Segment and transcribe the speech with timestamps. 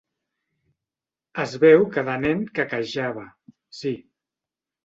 [1.43, 3.29] Es veu que de nen quequejava,
[3.83, 3.93] sí.